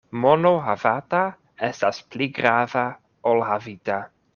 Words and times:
Mono 0.21 0.51
havata 0.67 1.21
estas 1.69 2.03
pli 2.11 2.31
grava 2.41 2.89
ol 3.35 3.51
havita. 3.53 4.05